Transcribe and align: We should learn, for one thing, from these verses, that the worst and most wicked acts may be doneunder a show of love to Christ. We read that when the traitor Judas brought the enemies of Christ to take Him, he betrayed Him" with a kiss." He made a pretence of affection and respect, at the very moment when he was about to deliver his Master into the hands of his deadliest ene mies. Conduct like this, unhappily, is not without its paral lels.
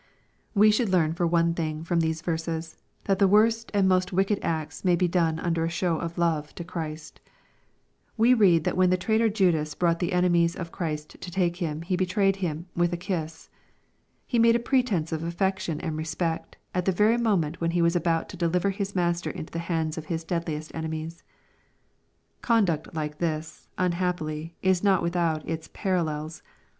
We 0.55 0.71
should 0.71 0.89
learn, 0.89 1.13
for 1.13 1.27
one 1.27 1.53
thing, 1.53 1.83
from 1.83 1.99
these 1.99 2.23
verses, 2.23 2.75
that 3.03 3.19
the 3.19 3.27
worst 3.27 3.69
and 3.71 3.87
most 3.87 4.11
wicked 4.11 4.39
acts 4.41 4.83
may 4.83 4.95
be 4.95 5.07
doneunder 5.07 5.63
a 5.63 5.69
show 5.69 5.99
of 5.99 6.17
love 6.17 6.55
to 6.55 6.63
Christ. 6.63 7.21
We 8.17 8.33
read 8.33 8.63
that 8.63 8.75
when 8.75 8.89
the 8.89 8.97
traitor 8.97 9.29
Judas 9.29 9.75
brought 9.75 9.99
the 9.99 10.13
enemies 10.13 10.55
of 10.55 10.71
Christ 10.71 11.17
to 11.21 11.29
take 11.29 11.57
Him, 11.57 11.83
he 11.83 11.95
betrayed 11.95 12.37
Him" 12.37 12.65
with 12.75 12.91
a 12.93 12.97
kiss." 12.97 13.51
He 14.25 14.39
made 14.39 14.55
a 14.55 14.59
pretence 14.59 15.11
of 15.11 15.21
affection 15.23 15.79
and 15.81 15.95
respect, 15.95 16.57
at 16.73 16.85
the 16.85 16.91
very 16.91 17.17
moment 17.19 17.61
when 17.61 17.69
he 17.69 17.81
was 17.83 17.95
about 17.95 18.27
to 18.29 18.37
deliver 18.37 18.71
his 18.71 18.95
Master 18.95 19.29
into 19.29 19.53
the 19.53 19.59
hands 19.69 19.99
of 19.99 20.07
his 20.07 20.23
deadliest 20.23 20.73
ene 20.73 20.89
mies. 20.89 21.21
Conduct 22.41 22.95
like 22.95 23.19
this, 23.19 23.67
unhappily, 23.77 24.55
is 24.63 24.83
not 24.83 25.03
without 25.03 25.47
its 25.47 25.67
paral 25.67 26.05
lels. 26.07 26.41